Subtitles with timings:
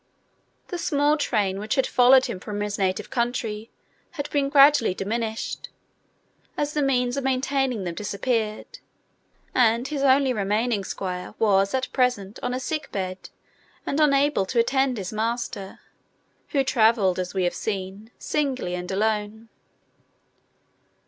[0.69, 3.69] The small train which had followed him from his native country
[4.13, 5.69] had been gradually diminished,
[6.57, 8.79] as the means of maintaining them disappeared,
[9.53, 13.29] and his only remaining squire was at present on a sick bed,
[13.85, 15.81] and unable to attend his master,
[16.47, 19.49] who travelled, as we have seen, singly and alone.